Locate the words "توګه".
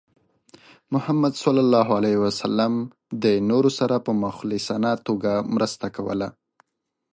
5.07-5.31